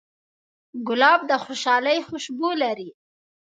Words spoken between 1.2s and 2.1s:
د خوشحالۍ